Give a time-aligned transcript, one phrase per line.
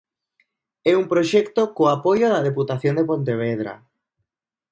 [0.91, 3.73] É un proxecto co apoio da Deputación de Pontevedra.